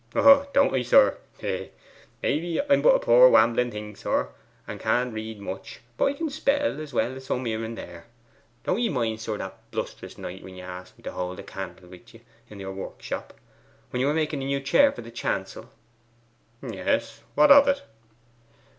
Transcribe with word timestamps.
'Oh, 0.15 0.47
doan't 0.51 0.73
I, 0.73 0.81
sir 0.81 1.19
hee, 1.39 1.47
hee! 1.57 1.69
Maybe 2.23 2.59
I'm 2.71 2.81
but 2.81 2.95
a 2.95 2.99
poor 2.99 3.29
wambling 3.29 3.69
thing, 3.69 3.95
sir, 3.95 4.29
and 4.67 4.79
can't 4.79 5.13
read 5.13 5.39
much; 5.39 5.79
but 5.95 6.05
I 6.09 6.13
can 6.13 6.31
spell 6.31 6.81
as 6.81 6.91
well 6.91 7.15
as 7.15 7.25
some 7.27 7.45
here 7.45 7.63
and 7.63 7.77
there. 7.77 8.07
Doan't 8.63 8.79
ye 8.81 8.89
mind, 8.89 9.21
sir, 9.21 9.37
that 9.37 9.59
blustrous 9.69 10.17
night 10.17 10.41
when 10.43 10.55
ye 10.55 10.61
asked 10.63 10.97
me 10.97 11.03
to 11.03 11.11
hold 11.11 11.37
the 11.37 11.43
candle 11.43 11.87
to 11.91 11.95
ye 11.97 12.23
in 12.49 12.59
yer 12.59 12.71
workshop, 12.71 13.39
when 13.91 13.99
you 13.99 14.07
were 14.07 14.13
making 14.15 14.41
a 14.41 14.45
new 14.47 14.59
chair 14.61 14.91
for 14.91 15.03
the 15.03 15.11
chancel?' 15.11 15.69
'Yes; 16.63 17.21
what 17.35 17.51
of 17.51 17.67
that? 17.67 17.83